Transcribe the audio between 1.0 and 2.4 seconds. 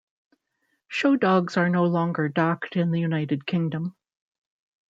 dogs are no longer